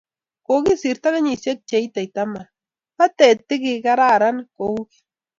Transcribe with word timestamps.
Kikosirto 0.45 1.07
kenyisiek 1.15 1.59
che 1.69 1.77
itei 1.85 2.09
taman 2.15 2.45
pate 2.97 3.27
tikararan 3.47 4.37
kou 4.55 4.73
keny 4.89 5.01